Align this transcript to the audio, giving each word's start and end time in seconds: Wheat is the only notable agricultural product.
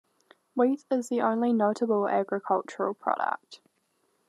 Wheat 0.55 0.83
is 0.89 1.09
the 1.09 1.21
only 1.21 1.53
notable 1.53 2.07
agricultural 2.09 2.95
product. 2.95 3.61